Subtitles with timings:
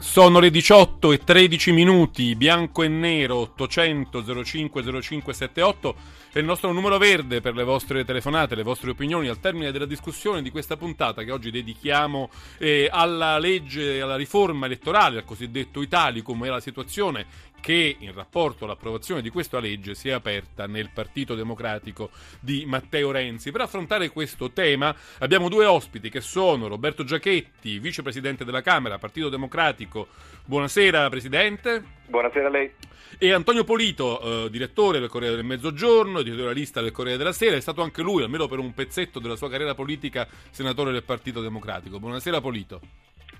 [0.00, 5.94] Sono le 18 e 13 minuti, bianco e nero 800 05 05 78
[6.38, 9.86] è il nostro numero verde per le vostre telefonate, le vostre opinioni al termine della
[9.86, 15.82] discussione di questa puntata che oggi dedichiamo eh, alla legge, alla riforma elettorale, al cosiddetto
[15.82, 17.26] Italicum e alla situazione
[17.60, 23.10] che in rapporto all'approvazione di questa legge si è aperta nel Partito Democratico di Matteo
[23.10, 23.50] Renzi.
[23.50, 29.28] Per affrontare questo tema abbiamo due ospiti che sono Roberto Giachetti, vicepresidente della Camera, Partito
[29.28, 30.06] Democratico.
[30.44, 31.82] Buonasera Presidente.
[32.06, 32.72] Buonasera a lei.
[33.20, 37.60] E Antonio Polito, eh, direttore del Corriere del Mezzogiorno, editorialista del Corriere della Sera, è
[37.60, 41.98] stato anche lui, almeno per un pezzetto della sua carriera politica, senatore del Partito Democratico.
[41.98, 42.80] Buonasera Polito.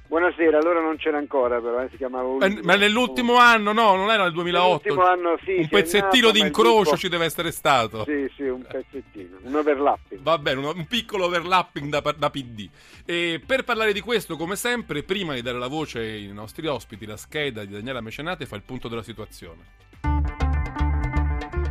[0.09, 2.47] Buonasera, allora non c'era ancora però, eh, si chiamava...
[2.47, 4.89] Eh, ma nell'ultimo anno, no, non era nel 2008.
[4.89, 5.57] Nell'ultimo anno sì.
[5.59, 8.05] Un pezzettino di incrocio ci deve essere stato.
[8.05, 10.23] Sì, sì, un pezzettino, un overlapping.
[10.23, 12.67] Va bene, un, un piccolo overlapping da, da PD.
[13.05, 17.05] E per parlare di questo, come sempre, prima di dare la voce ai nostri ospiti,
[17.05, 19.88] la scheda di Daniela Mecenate fa il punto della situazione.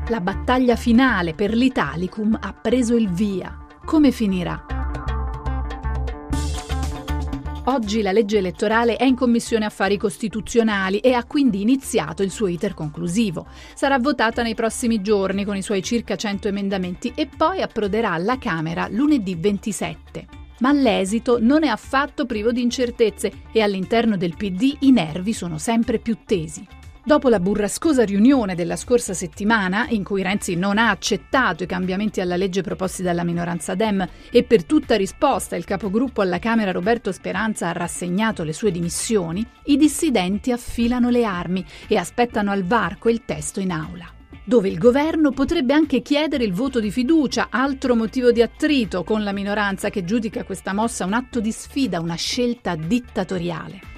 [0.09, 3.65] La battaglia finale per l'Italicum ha preso il via.
[3.83, 4.65] Come finirà?
[7.65, 12.47] Oggi la legge elettorale è in Commissione Affari Costituzionali e ha quindi iniziato il suo
[12.47, 13.47] iter conclusivo.
[13.75, 18.37] Sarà votata nei prossimi giorni con i suoi circa 100 emendamenti e poi approderà alla
[18.37, 20.25] Camera lunedì 27.
[20.59, 25.57] Ma l'esito non è affatto privo di incertezze e all'interno del PD i nervi sono
[25.57, 26.65] sempre più tesi.
[27.07, 32.19] Dopo la burrascosa riunione della scorsa settimana, in cui Renzi non ha accettato i cambiamenti
[32.19, 37.13] alla legge proposti dalla minoranza Dem e per tutta risposta il capogruppo alla Camera Roberto
[37.13, 43.07] Speranza ha rassegnato le sue dimissioni, i dissidenti affilano le armi e aspettano al varco
[43.07, 44.11] il testo in aula
[44.43, 49.23] dove il governo potrebbe anche chiedere il voto di fiducia, altro motivo di attrito con
[49.23, 53.95] la minoranza che giudica questa mossa un atto di sfida, una scelta dittatoriale.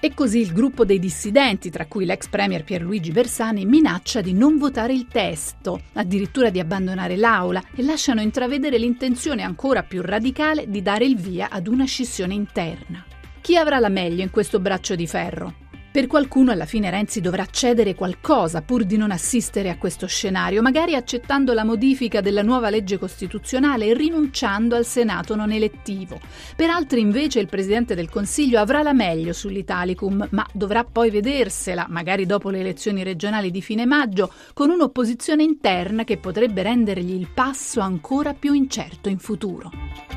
[0.00, 4.56] E così il gruppo dei dissidenti, tra cui l'ex premier Pierluigi Bersani, minaccia di non
[4.56, 10.82] votare il testo, addirittura di abbandonare l'aula e lasciano intravedere l'intenzione ancora più radicale di
[10.82, 13.04] dare il via ad una scissione interna.
[13.40, 15.66] Chi avrà la meglio in questo braccio di ferro?
[15.98, 20.62] Per qualcuno alla fine Renzi dovrà cedere qualcosa pur di non assistere a questo scenario,
[20.62, 26.20] magari accettando la modifica della nuova legge costituzionale e rinunciando al Senato non elettivo.
[26.54, 31.86] Per altri invece il Presidente del Consiglio avrà la meglio sull'Italicum, ma dovrà poi vedersela,
[31.88, 37.28] magari dopo le elezioni regionali di fine maggio, con un'opposizione interna che potrebbe rendergli il
[37.34, 39.72] passo ancora più incerto in futuro.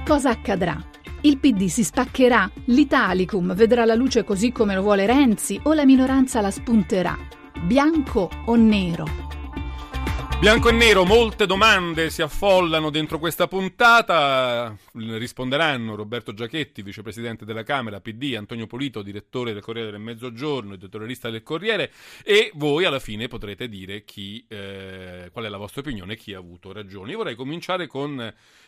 [0.06, 0.80] Cosa accadrà?
[1.24, 5.86] Il PD si spaccherà, l'Italicum vedrà la luce così come lo vuole Renzi o la
[5.86, 7.16] minoranza la spunterà.
[7.64, 9.41] Bianco o nero?
[10.42, 14.76] Bianco e nero, molte domande si affollano dentro questa puntata.
[14.94, 21.30] Risponderanno Roberto Giachetti, vicepresidente della Camera, PD, Antonio Polito, direttore del Corriere del Mezzogiorno, editorialista
[21.30, 21.92] del Corriere,
[22.24, 26.34] e voi alla fine potrete dire chi, eh, qual è la vostra opinione e chi
[26.34, 27.12] ha avuto ragione.
[27.12, 28.20] Io vorrei cominciare con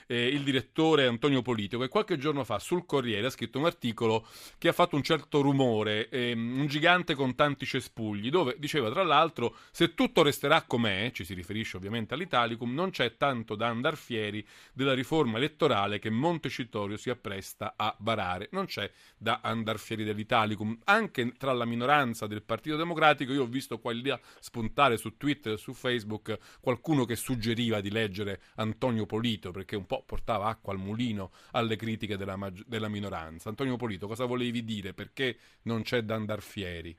[0.05, 4.27] eh, il direttore Antonio Polito, che qualche giorno fa sul Corriere ha scritto un articolo
[4.59, 9.01] che ha fatto un certo rumore, ehm, un gigante con tanti cespugli, dove diceva tra
[9.01, 13.95] l'altro se tutto resterà com'è, ci si riferisce ovviamente all'Italicum, non c'è tanto da andar
[13.95, 20.03] fieri della riforma elettorale che Montecitorio si appresta a varare, non c'è da andar fieri
[20.03, 24.97] dell'Italicum, anche tra la minoranza del Partito Democratico, io ho visto qua e lì spuntare
[24.97, 29.93] su Twitter e su Facebook qualcuno che suggeriva di leggere Antonio Polito, perché un po'
[29.93, 33.49] po' portava acqua al mulino alle critiche della, maggi- della minoranza.
[33.49, 34.93] Antonio Polito, cosa volevi dire?
[34.93, 36.95] Perché non c'è da andar fieri?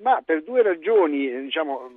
[0.00, 1.90] Ma per due ragioni, eh, diciamo,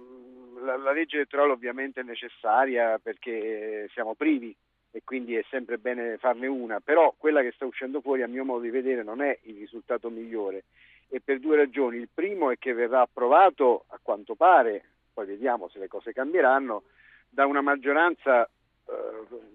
[0.63, 4.55] la, la, legge elettorale ovviamente è necessaria perché siamo privi
[4.91, 8.45] e quindi è sempre bene farne una, però quella che sta uscendo fuori a mio
[8.45, 10.65] modo di vedere non è il risultato migliore
[11.09, 11.97] e per due ragioni.
[11.97, 14.83] Il primo è che verrà approvato a quanto pare,
[15.13, 16.83] poi vediamo se le cose cambieranno,
[17.29, 18.91] da una maggioranza eh,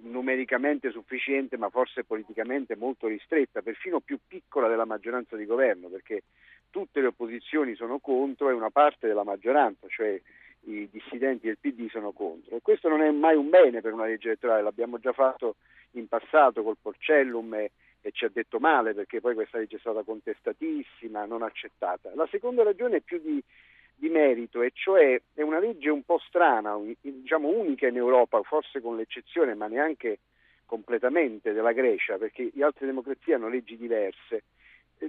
[0.01, 6.25] numericamente sufficiente ma forse politicamente molto ristretta, perfino più piccola della maggioranza di governo, perché
[6.71, 10.21] tutte le opposizioni sono contro e una parte della maggioranza, cioè
[10.69, 12.57] i dissidenti del PD sono contro.
[12.57, 15.57] E questo non è mai un bene per una legge elettorale, l'abbiamo già fatto
[15.93, 17.71] in passato col Porcellum e,
[18.01, 22.11] e ci ha detto male perché poi questa legge è stata contestatissima, non accettata.
[22.15, 23.43] La seconda ragione è più di,
[23.95, 28.81] di merito e cioè è una legge un po' strana, diciamo unica in Europa, forse
[28.81, 30.21] con l'eccezione ma neanche
[30.67, 34.45] completamente della Grecia perché le altre democrazie hanno leggi diverse,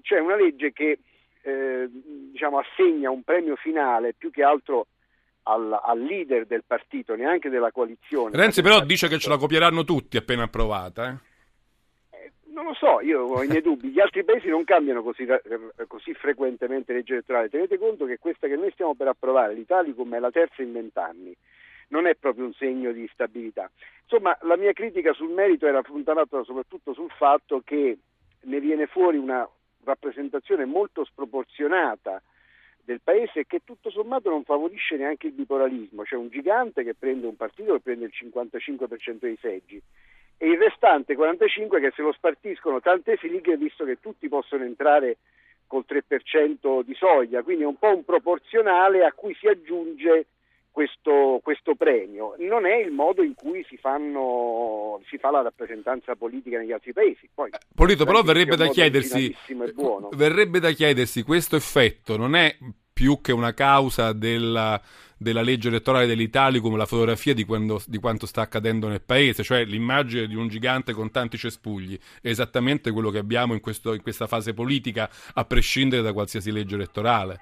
[0.01, 0.99] cioè una legge che
[1.41, 4.87] eh, diciamo, assegna un premio finale più che altro
[5.43, 8.35] al, al, leader del partito, neanche della coalizione.
[8.35, 11.09] Renzi però dice che ce la copieranno tutti appena approvata.
[12.11, 12.17] Eh?
[12.17, 12.31] eh?
[12.47, 13.89] non lo so, io ho i miei dubbi.
[13.89, 15.41] Gli altri paesi non cambiano così, eh,
[15.87, 17.49] così frequentemente legge elettorale.
[17.49, 21.35] Tenete conto che questa che noi stiamo per approvare, l'Italicum, è la terza in vent'anni.
[21.89, 23.69] Non è proprio un segno di stabilità.
[24.03, 27.97] Insomma, la mia critica sul merito era puntata soprattutto sul fatto che
[28.41, 29.47] ne viene fuori una
[29.83, 32.21] rappresentazione molto sproporzionata
[32.89, 37.27] del paese che tutto sommato non favorisce neanche il bipolarismo, c'è un gigante che prende
[37.27, 39.79] un partito che prende il 55% dei seggi
[40.35, 45.17] e il restante 45% che se lo spartiscono tante sigle visto che tutti possono entrare
[45.67, 50.25] col 3% di soglia, quindi è un po' un proporzionale a cui si aggiunge
[50.79, 52.35] questo, questo, premio.
[52.37, 56.93] Non è il modo in cui si, fanno, si, fa la rappresentanza politica negli altri
[56.93, 57.29] paesi.
[57.33, 59.35] Poi, Polito, però verrebbe da, chiedersi,
[60.15, 62.55] verrebbe da chiedersi, questo effetto non è
[62.93, 64.81] più che una causa della,
[65.17, 69.65] della legge elettorale dell'Italicum, la fotografia di, quando, di, quanto sta accadendo nel paese, cioè
[69.65, 74.01] l'immagine di un gigante con tanti cespugli, è esattamente quello che abbiamo in, questo, in
[74.01, 77.41] questa fase politica, a prescindere da qualsiasi legge elettorale.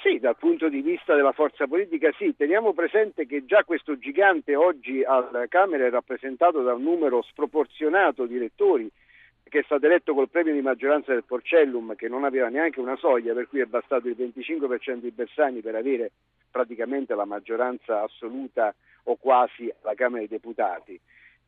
[0.00, 4.54] Sì, dal punto di vista della forza politica sì, teniamo presente che già questo gigante
[4.54, 8.88] oggi alla Camera è rappresentato da un numero sproporzionato di elettori
[9.42, 12.96] che è stato eletto col premio di maggioranza del Porcellum che non aveva neanche una
[12.96, 16.12] soglia per cui è bastato il 25% di Bersani per avere
[16.48, 18.72] praticamente la maggioranza assoluta
[19.04, 21.00] o quasi alla Camera dei Deputati.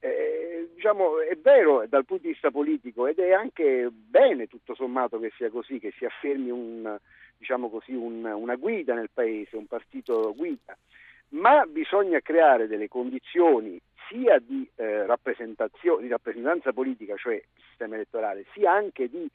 [0.02, 5.20] Eh, diciamo, è vero dal punto di vista politico ed è anche bene tutto sommato
[5.20, 6.98] che sia così, che si affermi un,
[7.40, 10.76] diciamo così, un, una guida nel paese, un partito guida,
[11.30, 15.06] ma bisogna creare delle condizioni sia di, eh,
[16.00, 19.26] di rappresentanza politica, cioè sistema elettorale, sia anche di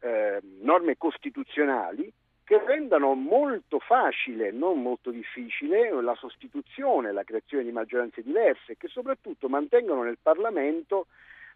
[0.00, 2.12] eh, norme costituzionali
[2.44, 8.76] che rendano molto facile, non molto difficile, la sostituzione, la creazione di maggioranze diverse e
[8.76, 11.06] che soprattutto mantengano nel Parlamento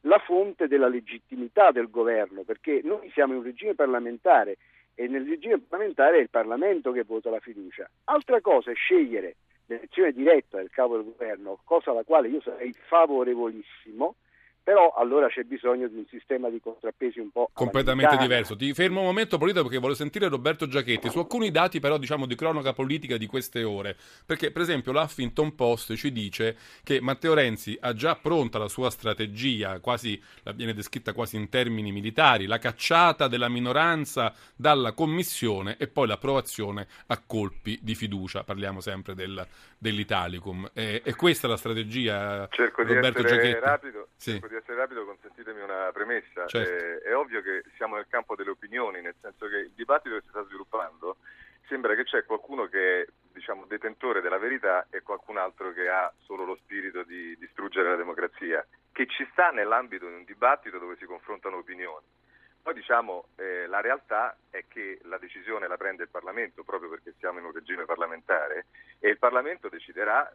[0.03, 4.56] la fonte della legittimità del governo, perché noi siamo in un regime parlamentare
[5.03, 7.91] e nel regime parlamentare è il Parlamento che vota la fiducia.
[8.05, 9.35] Altra cosa è scegliere
[9.67, 14.15] l'elezione diretta del capo del governo, cosa alla quale io sarei favorevolissimo,
[14.62, 18.55] però allora c'è bisogno di un sistema di contrappesi un po' completamente diverso.
[18.55, 22.26] Ti fermo un momento Polito perché voglio sentire Roberto Giachetti su alcuni dati però diciamo
[22.26, 27.35] di cronaca politica di queste ore, perché per esempio l'Huffington Post ci dice che Matteo
[27.35, 32.47] Renzi ha già pronta la sua strategia, quasi la viene descritta quasi in termini militari,
[32.47, 39.15] la cacciata della minoranza dalla commissione e poi l'approvazione a colpi di fiducia, parliamo sempre
[39.15, 39.44] del,
[39.76, 40.70] dell'Italicum.
[40.73, 43.61] E, e questa è la strategia Cerco Roberto di Giachetti.
[43.61, 44.08] rapido.
[44.17, 46.47] Sì di essere rapido, consentitemi una premessa.
[46.47, 46.69] Certo.
[46.69, 50.23] Eh, è ovvio che siamo nel campo delle opinioni, nel senso che il dibattito che
[50.23, 51.17] si sta sviluppando
[51.69, 56.13] sembra che c'è qualcuno che è diciamo, detentore della verità e qualcun altro che ha
[56.25, 60.97] solo lo spirito di distruggere la democrazia, che ci sta nell'ambito di un dibattito dove
[60.97, 62.05] si confrontano opinioni.
[62.63, 67.15] Poi diciamo eh, la realtà è che la decisione la prende il Parlamento proprio perché
[67.19, 68.67] siamo in un regime parlamentare
[69.01, 70.31] e il Parlamento deciderà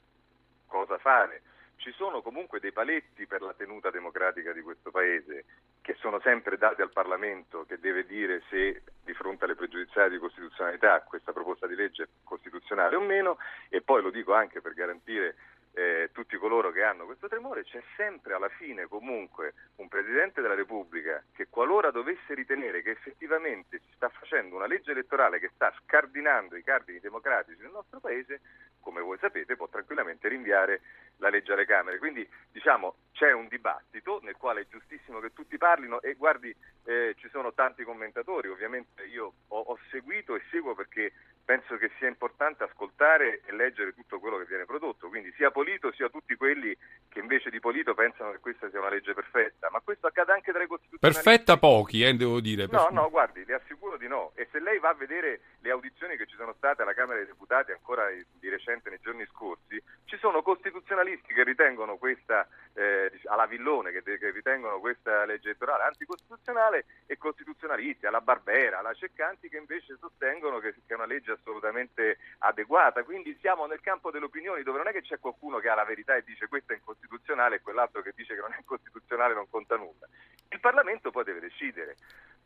[0.66, 1.42] cosa fare
[1.78, 5.46] ci sono comunque dei paletti per la tenuta democratica di questo Paese
[5.82, 10.18] che sono sempre dati al Parlamento che deve dire se di fronte alle pregiudiziali di
[10.18, 13.38] costituzionalità questa proposta di legge è costituzionale o meno.
[13.70, 15.36] E poi lo dico anche per garantire
[15.78, 20.56] eh, tutti coloro che hanno questo tremore, c'è sempre alla fine comunque un Presidente della
[20.56, 25.72] Repubblica che qualora dovesse ritenere che effettivamente si sta facendo una legge elettorale che sta
[25.84, 28.42] scardinando i cardini democratici del nostro Paese,
[28.88, 30.80] come voi sapete, può tranquillamente rinviare
[31.18, 31.98] la legge alle Camere.
[31.98, 37.14] Quindi diciamo c'è un dibattito nel quale è giustissimo che tutti parlino e guardi eh,
[37.18, 41.12] ci sono tanti commentatori, ovviamente io ho, ho seguito e seguo perché
[41.48, 45.94] penso che sia importante ascoltare e leggere tutto quello che viene prodotto, quindi sia Polito
[45.94, 46.76] sia tutti quelli
[47.08, 50.52] che invece di Polito pensano che questa sia una legge perfetta, ma questo accade anche
[50.52, 51.24] tra i costituzionalisti.
[51.24, 52.68] Perfetta pochi, eh, devo dire.
[52.70, 56.18] No, no, guardi, le assicuro di no, e se lei va a vedere le audizioni
[56.18, 60.18] che ci sono state alla Camera dei Deputati ancora di recente nei giorni scorsi, ci
[60.18, 66.86] sono costituzionalisti che ritengono questa, eh, alla Villone, che, che ritengono questa legge elettorale anticostituzionale
[67.06, 72.18] e costituzionalisti, alla Barbera, alla Ceccanti che invece sostengono che, che è una legge assolutamente
[72.40, 75.76] adeguata, quindi siamo nel campo delle opinioni dove non è che c'è qualcuno che ha
[75.76, 79.34] la verità e dice questo è incostituzionale e quell'altro che dice che non è incostituzionale
[79.34, 80.08] non conta nulla.
[80.50, 81.96] Il Parlamento poi deve decidere.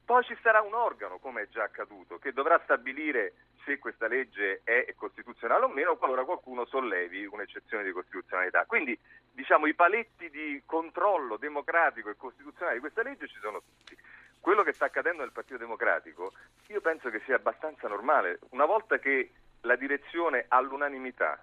[0.03, 3.33] Poi ci sarà un organo, come è già accaduto, che dovrà stabilire
[3.63, 8.65] se questa legge è costituzionale o meno qualora qualcuno sollevi un'eccezione di costituzionalità.
[8.65, 8.97] Quindi
[9.31, 13.95] diciamo i paletti di controllo democratico e costituzionale di questa legge ci sono tutti.
[14.41, 16.33] Quello che sta accadendo nel Partito Democratico
[16.67, 18.39] io penso che sia abbastanza normale.
[18.49, 19.31] Una volta che
[19.61, 21.41] la direzione all'unanimità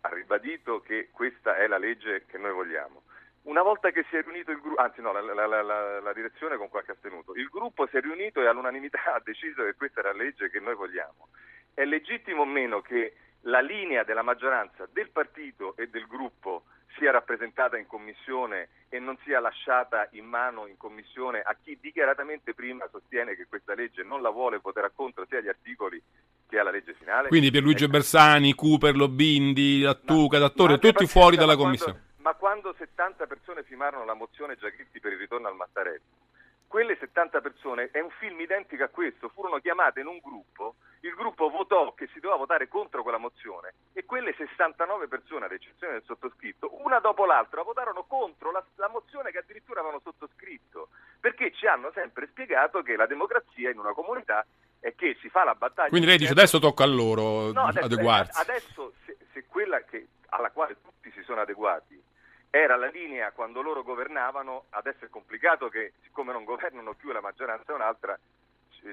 [0.00, 3.02] ha ribadito che questa è la legge che noi vogliamo,
[3.44, 6.56] una volta che si è riunito il gruppo, anzi no, la, la, la, la, direzione
[6.56, 10.12] con qualche astenuto, il gruppo si è riunito e all'unanimità ha deciso che questa era
[10.12, 11.28] la legge che noi vogliamo.
[11.74, 13.14] È legittimo o meno che
[13.44, 16.64] la linea della maggioranza del partito e del gruppo
[16.96, 22.54] sia rappresentata in commissione e non sia lasciata in mano in commissione a chi dichiaratamente
[22.54, 26.00] prima sostiene che questa legge non la vuole votare contro sia gli articoli
[26.48, 27.28] che alla legge finale.
[27.28, 27.92] Quindi Pierluigi ecco.
[27.92, 31.92] Bersani, Cooper, Lobindi, Lattuca, Dattore, tutti fuori dalla commissione.
[31.92, 36.22] Quando, ma quando 70 persone firmarono la mozione Giachetti per il ritorno al Mattarello,
[36.68, 41.14] quelle 70 persone, è un film identico a questo, furono chiamate in un gruppo, il
[41.14, 45.94] gruppo votò che si doveva votare contro quella mozione e quelle 69 persone, ad eccezione
[45.94, 50.88] del sottoscritto, una dopo l'altra votarono contro la, la mozione che addirittura avevano sottoscritto,
[51.20, 54.46] perché ci hanno sempre spiegato che la democrazia in una comunità
[54.80, 55.90] è che si fa la battaglia...
[55.90, 58.40] Quindi lei dice adesso tocca a loro no, adesso, adeguarsi.
[58.40, 62.02] Adesso se, se quella che, alla quale tutti si sono adeguati
[62.48, 67.20] era la linea quando loro governavano, adesso è complicato che siccome non governano più la
[67.20, 68.18] maggioranza è un'altra,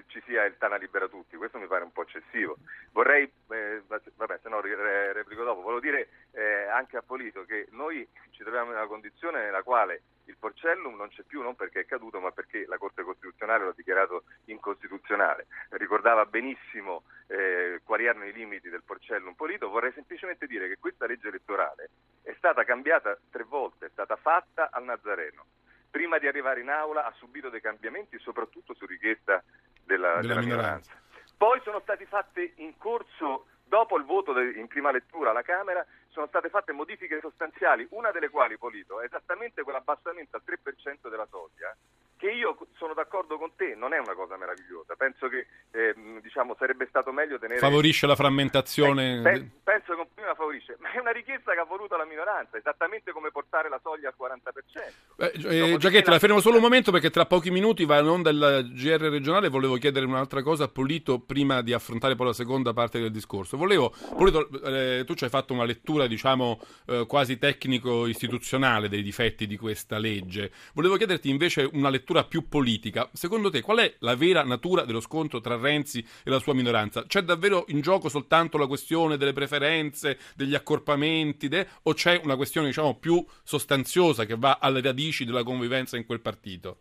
[0.07, 2.57] ci sia il Tana libera tutti, questo mi pare un po' eccessivo.
[2.91, 8.07] Vorrei, eh, vabbè se no replico dopo, volevo dire eh, anche a Polito che noi
[8.31, 11.85] ci troviamo in una condizione nella quale il Porcellum non c'è più non perché è
[11.85, 15.47] caduto ma perché la Corte Costituzionale l'ha dichiarato incostituzionale.
[15.69, 21.05] Ricordava benissimo eh, quali erano i limiti del Porcellum Polito, vorrei semplicemente dire che questa
[21.05, 21.89] legge elettorale
[22.23, 25.45] è stata cambiata tre volte, è stata fatta al Nazareno.
[25.89, 29.43] Prima di arrivare in aula ha subito dei cambiamenti soprattutto su richiesta
[29.91, 30.91] della, della, della minoranza.
[30.91, 31.33] minoranza.
[31.37, 36.27] Poi sono state fatte in corso dopo il voto in prima lettura alla Camera sono
[36.27, 41.73] state fatte modifiche sostanziali, una delle quali, Polito, è esattamente quell'abbassamento al 3% della soglia,
[42.21, 44.93] che io sono d'accordo con te, non è una cosa meravigliosa.
[44.95, 47.59] Penso che eh, diciamo, sarebbe stato meglio tenere.
[47.59, 49.23] Favorisce la frammentazione.
[49.25, 53.11] Eh, penso che prima favorisce, ma è una richiesta che ha voluto la minoranza, esattamente
[53.11, 55.01] come portare la soglia al 40%.
[55.17, 58.29] Eh, eh, Giachetti, la fermo solo un momento perché tra pochi minuti va in onda
[58.29, 59.49] il GR regionale.
[59.49, 63.57] Volevo chiedere un'altra cosa a Polito prima di affrontare poi la seconda parte del discorso.
[63.57, 69.47] Volevo, Polito, eh, tu ci hai fatto una lettura, diciamo, eh, quasi tecnico-istituzionale dei difetti
[69.47, 70.51] di questa legge.
[70.75, 74.83] Volevo chiederti invece una lettura lettura più politica, secondo te qual è la vera natura
[74.83, 77.05] dello scontro tra Renzi e la sua minoranza?
[77.05, 81.65] C'è davvero in gioco soltanto la questione delle preferenze, degli accorpamenti, de...
[81.83, 86.19] o c'è una questione diciamo più sostanziosa che va alle radici della convivenza in quel
[86.19, 86.77] partito?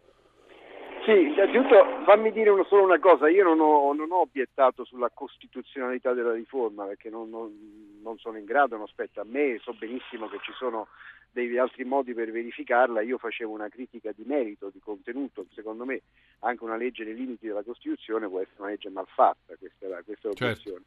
[1.04, 6.12] Sì, innanzitutto fammi dire solo una cosa, io non ho, non ho, obiettato sulla costituzionalità
[6.12, 10.28] della riforma perché non, non, non sono in grado, non spetta a me, so benissimo
[10.28, 10.88] che ci sono
[11.30, 16.02] degli altri modi per verificarla, io facevo una critica di merito, di contenuto, secondo me
[16.40, 19.88] anche una legge nei limiti della Costituzione può essere una legge malfatta, questa questa è
[19.88, 20.34] l'obiezione.
[20.34, 20.82] Certo.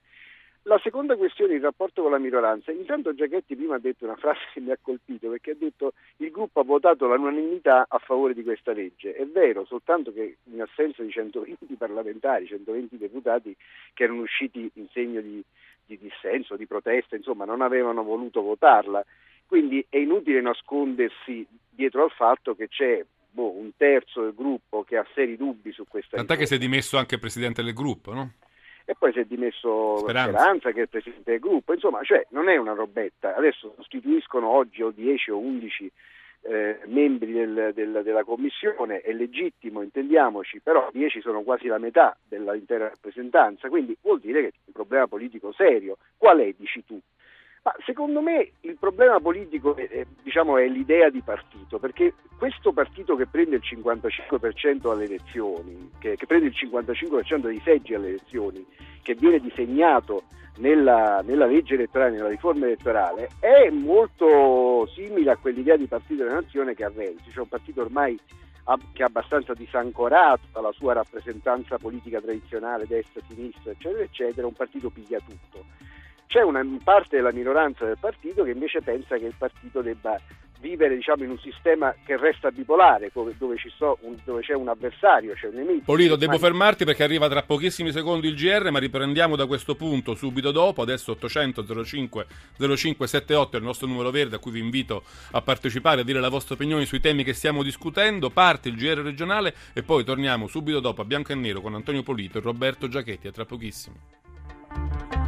[0.65, 2.71] La seconda questione, il rapporto con la minoranza.
[2.71, 6.31] Intanto Giachetti prima ha detto una frase che mi ha colpito perché ha detto il
[6.31, 9.13] gruppo ha votato l'unanimità a favore di questa legge.
[9.13, 13.53] È vero, soltanto che in assenza di 120 parlamentari, 120 deputati
[13.93, 15.43] che erano usciti in segno di,
[15.85, 19.03] di dissenso, di protesta, insomma non avevano voluto votarla.
[19.53, 24.97] Quindi è inutile nascondersi dietro al fatto che c'è boh, un terzo del gruppo che
[24.97, 26.17] ha seri dubbi su questa.
[26.17, 28.31] Tant'è che si è dimesso anche il presidente del gruppo, no?
[28.83, 30.39] e poi si è dimesso Speranza.
[30.39, 34.47] Speranza che è il presidente del gruppo, insomma, cioè, non è una robetta, adesso sostituiscono
[34.47, 35.91] oggi o 10 o 11
[36.41, 42.17] eh, membri del, del, della commissione, è legittimo, intendiamoci, però 10 sono quasi la metà
[42.27, 45.97] dell'intera rappresentanza, quindi vuol dire che c'è un problema politico serio.
[46.17, 46.99] Qual è, dici tu?
[47.63, 53.15] Ma secondo me il problema politico è, diciamo, è, l'idea di partito, perché questo partito
[53.15, 58.65] che prende il 55% alle elezioni, che, che, prende il 55% dei seggi alle elezioni,
[59.01, 60.23] che viene disegnato
[60.57, 66.41] nella, nella, legge elettorale, nella riforma elettorale, è molto simile a quell'idea di partito della
[66.41, 68.19] nazione che ha Renzi, cioè un partito ormai
[68.91, 74.89] che è abbastanza disancorato dalla sua rappresentanza politica tradizionale, destra, sinistra, eccetera, eccetera, un partito
[74.89, 75.65] piglia tutto
[76.33, 80.19] c'è una parte della minoranza del partito che invece pensa che il partito debba
[80.59, 85.35] vivere diciamo, in un sistema che resta bipolare, dove, so, un, dove c'è un avversario,
[85.35, 85.83] c'è un nemico.
[85.85, 90.15] Polito, devo fermarti perché arriva tra pochissimi secondi il GR, ma riprendiamo da questo punto
[90.15, 90.81] subito dopo.
[90.81, 92.25] Adesso 800 05
[92.57, 96.29] 0578 è il nostro numero verde a cui vi invito a partecipare, a dire la
[96.29, 98.31] vostra opinione sui temi che stiamo discutendo.
[98.31, 102.01] Parte il GR regionale e poi torniamo subito dopo a Bianco e Nero con Antonio
[102.01, 103.27] Polito e Roberto Giachetti.
[103.27, 105.22] A tra pochissimo.